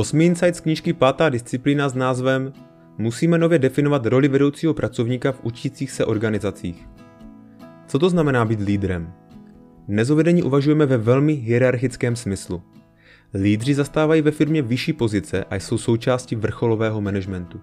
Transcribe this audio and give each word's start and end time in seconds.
Osmý 0.00 0.24
insight 0.24 0.56
z 0.56 0.60
knížky 0.60 0.92
Pátá 0.92 1.28
disciplína 1.28 1.88
s 1.88 1.94
názvem 1.94 2.52
Musíme 2.98 3.38
nově 3.38 3.58
definovat 3.58 4.06
roli 4.06 4.28
vedoucího 4.28 4.74
pracovníka 4.74 5.32
v 5.32 5.40
učících 5.42 5.90
se 5.90 6.04
organizacích. 6.04 6.88
Co 7.86 7.98
to 7.98 8.10
znamená 8.10 8.44
být 8.44 8.60
lídrem? 8.60 9.12
Dnes 9.88 10.10
uvažujeme 10.10 10.86
ve 10.86 10.96
velmi 10.96 11.32
hierarchickém 11.32 12.16
smyslu. 12.16 12.62
Lídři 13.34 13.74
zastávají 13.74 14.22
ve 14.22 14.30
firmě 14.30 14.62
vyšší 14.62 14.92
pozice 14.92 15.44
a 15.44 15.56
jsou 15.56 15.78
součástí 15.78 16.36
vrcholového 16.36 17.00
managementu. 17.00 17.60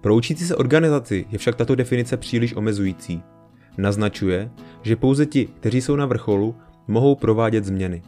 Pro 0.00 0.14
učící 0.14 0.44
se 0.44 0.56
organizaci 0.56 1.26
je 1.30 1.38
však 1.38 1.56
tato 1.56 1.74
definice 1.74 2.16
příliš 2.16 2.56
omezující. 2.56 3.22
Naznačuje, 3.78 4.50
že 4.82 4.96
pouze 4.96 5.26
ti, 5.26 5.46
kteří 5.46 5.80
jsou 5.80 5.96
na 5.96 6.06
vrcholu, 6.06 6.54
mohou 6.88 7.14
provádět 7.14 7.64
změny. 7.64 8.02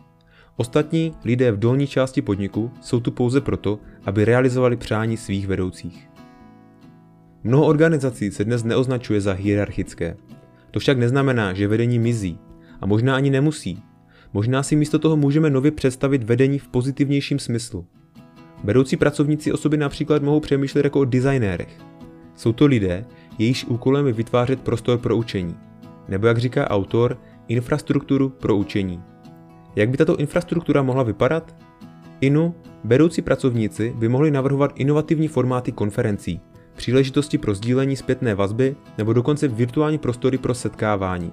Ostatní 0.57 1.15
lidé 1.25 1.53
v 1.53 1.59
dolní 1.59 1.87
části 1.87 2.23
podniku 2.23 2.71
jsou 2.81 3.01
tu 3.01 3.11
pouze 3.11 3.41
proto, 3.41 3.79
aby 4.05 4.25
realizovali 4.25 4.77
přání 4.77 5.17
svých 5.17 5.47
vedoucích. 5.47 6.09
Mnoho 7.45 7.67
organizací 7.67 8.31
se 8.31 8.45
dnes 8.45 8.65
neoznačuje 8.65 9.21
za 9.21 9.33
hierarchické. 9.33 10.17
To 10.71 10.81
však 10.81 10.99
neznamená, 10.99 11.53
že 11.53 11.69
vedení 11.69 11.99
mizí. 11.99 12.39
A 12.81 12.87
možná 12.87 13.17
ani 13.17 13.31
nemusí. 13.31 13.83
Možná 14.33 14.63
si 14.63 14.77
místo 14.77 14.99
toho 14.99 15.17
můžeme 15.17 15.51
nově 15.51 15.71
představit 15.71 16.23
vedení 16.23 16.59
v 16.59 16.69
pozitivnějším 16.69 17.39
smyslu. 17.39 17.87
Vedoucí 18.65 18.97
pracovníci 18.97 19.53
o 19.53 19.57
sobě 19.57 19.79
například 19.79 20.23
mohou 20.23 20.41
přemýšlet 20.41 20.85
jako 20.85 21.01
o 21.01 21.05
designérech. 21.05 21.79
Jsou 22.35 22.53
to 22.53 22.67
lidé, 22.67 23.05
jejichž 23.39 23.65
úkolem 23.65 24.07
je 24.07 24.13
vytvářet 24.13 24.61
prostor 24.61 24.99
pro 24.99 25.17
učení. 25.17 25.57
Nebo 26.09 26.27
jak 26.27 26.39
říká 26.39 26.71
autor, 26.71 27.19
infrastrukturu 27.49 28.29
pro 28.29 28.57
učení. 28.57 29.03
Jak 29.77 29.91
by 29.91 29.97
tato 29.97 30.17
infrastruktura 30.17 30.83
mohla 30.83 31.03
vypadat? 31.03 31.57
INU, 32.21 32.55
vedoucí 32.85 33.23
pracovníci 33.23 33.95
by 33.97 34.09
mohli 34.09 34.31
navrhovat 34.31 34.73
inovativní 34.75 35.29
formáty 35.29 35.73
konferencí, 35.73 36.41
příležitosti 36.77 37.39
pro 37.39 37.55
sdílení 37.55 37.97
zpětné 37.97 38.35
vazby 38.35 38.77
nebo 38.99 39.13
dokonce 39.13 39.49
virtuální 39.49 39.99
prostory 39.99 40.39
pro 40.39 40.55
setkávání. 40.55 41.33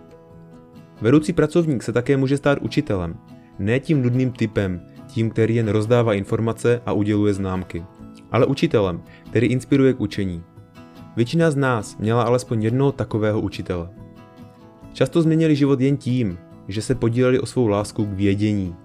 Vedoucí 1.01 1.33
pracovník 1.33 1.83
se 1.83 1.93
také 1.93 2.17
může 2.17 2.37
stát 2.37 2.59
učitelem, 2.61 3.15
ne 3.59 3.79
tím 3.79 4.01
nudným 4.01 4.31
typem, 4.31 4.81
tím, 5.07 5.29
který 5.29 5.55
jen 5.55 5.67
rozdává 5.67 6.13
informace 6.13 6.81
a 6.85 6.93
uděluje 6.93 7.33
známky, 7.33 7.85
ale 8.31 8.45
učitelem, 8.45 9.01
který 9.29 9.47
inspiruje 9.47 9.93
k 9.93 10.01
učení. 10.01 10.43
Většina 11.15 11.51
z 11.51 11.55
nás 11.55 11.97
měla 11.97 12.23
alespoň 12.23 12.63
jednoho 12.63 12.91
takového 12.91 13.41
učitele. 13.41 13.89
Často 14.93 15.21
změnili 15.21 15.55
život 15.55 15.79
jen 15.79 15.97
tím, 15.97 16.37
že 16.69 16.81
se 16.81 16.95
podíleli 16.95 17.39
o 17.39 17.45
svou 17.45 17.67
lásku 17.67 18.05
k 18.05 18.13
vědění. 18.13 18.75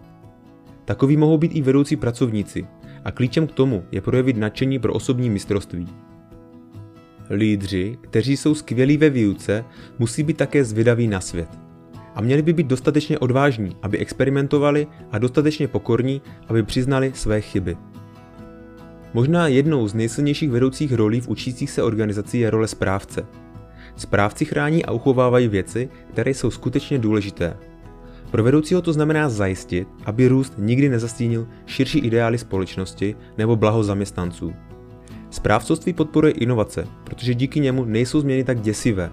Takoví 0.84 1.16
mohou 1.16 1.38
být 1.38 1.56
i 1.56 1.62
vedoucí 1.62 1.96
pracovníci 1.96 2.66
a 3.04 3.10
klíčem 3.10 3.46
k 3.46 3.52
tomu 3.52 3.84
je 3.92 4.00
projevit 4.00 4.36
nadšení 4.36 4.78
pro 4.78 4.92
osobní 4.92 5.30
mistrovství. 5.30 5.86
Lídři, 7.30 7.98
kteří 8.00 8.36
jsou 8.36 8.54
skvělí 8.54 8.96
ve 8.96 9.10
výuce, 9.10 9.64
musí 9.98 10.22
být 10.22 10.36
také 10.36 10.64
zvědaví 10.64 11.06
na 11.06 11.20
svět. 11.20 11.48
A 12.14 12.20
měli 12.20 12.42
by 12.42 12.52
být 12.52 12.66
dostatečně 12.66 13.18
odvážní, 13.18 13.76
aby 13.82 13.98
experimentovali 13.98 14.86
a 15.10 15.18
dostatečně 15.18 15.68
pokorní, 15.68 16.22
aby 16.48 16.62
přiznali 16.62 17.12
své 17.14 17.40
chyby. 17.40 17.76
Možná 19.14 19.48
jednou 19.48 19.88
z 19.88 19.94
nejsilnějších 19.94 20.50
vedoucích 20.50 20.92
rolí 20.92 21.20
v 21.20 21.28
učících 21.28 21.70
se 21.70 21.82
organizací 21.82 22.38
je 22.38 22.50
role 22.50 22.68
správce. 22.68 23.26
Správci 23.96 24.44
chrání 24.44 24.84
a 24.84 24.92
uchovávají 24.92 25.48
věci, 25.48 25.88
které 26.12 26.30
jsou 26.30 26.50
skutečně 26.50 26.98
důležité. 26.98 27.56
Pro 28.34 28.42
vedoucího 28.42 28.82
to 28.82 28.92
znamená 28.92 29.28
zajistit, 29.28 29.88
aby 30.04 30.28
růst 30.28 30.54
nikdy 30.58 30.88
nezastínil 30.88 31.48
širší 31.66 31.98
ideály 31.98 32.38
společnosti 32.38 33.16
nebo 33.38 33.56
blaho 33.56 33.84
zaměstnanců. 33.84 34.54
Správcovství 35.30 35.92
podporuje 35.92 36.32
inovace, 36.32 36.88
protože 37.04 37.34
díky 37.34 37.60
němu 37.60 37.84
nejsou 37.84 38.20
změny 38.20 38.44
tak 38.44 38.60
děsivé. 38.60 39.10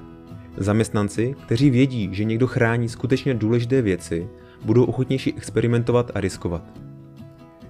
Zaměstnanci, 0.57 1.35
kteří 1.45 1.69
vědí, 1.69 2.09
že 2.11 2.23
někdo 2.23 2.47
chrání 2.47 2.89
skutečně 2.89 3.33
důležité 3.33 3.81
věci, 3.81 4.27
budou 4.65 4.83
ochotnější 4.83 5.33
experimentovat 5.33 6.11
a 6.15 6.19
riskovat. 6.19 6.63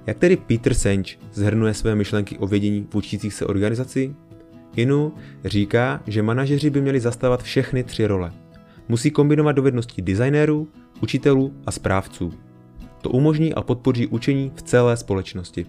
Jak 0.08 0.18
tedy 0.18 0.38
Peter 0.38 0.74
Senge 0.74 1.12
zhrnuje 1.34 1.74
své 1.74 1.96
myšlenky 1.96 2.38
o 2.38 2.48
vědění 2.48 2.88
v 2.90 2.96
učících 2.96 3.34
se 3.34 3.46
organizaci? 3.46 4.16
Inu 4.76 5.14
říká, 5.46 6.02
že 6.08 6.24
manažeři 6.24 6.70
by 6.70 6.82
měli 6.82 7.00
zastávat 7.00 7.44
všechny 7.44 7.84
tři 7.84 8.08
role. 8.08 8.32
Musí 8.90 9.12
kombinovat 9.12 9.52
dovednosti 9.52 10.02
designérů, 10.02 10.68
učitelů 11.02 11.54
a 11.66 11.72
správců. 11.72 12.34
To 13.02 13.10
umožní 13.10 13.54
a 13.54 13.62
podpoří 13.62 14.08
učení 14.08 14.52
v 14.56 14.62
celé 14.62 14.98
společnosti. 14.98 15.66